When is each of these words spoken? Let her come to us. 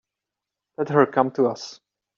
Let 0.79 0.89
her 0.89 1.05
come 1.05 1.29
to 1.33 1.45
us. 1.45 1.79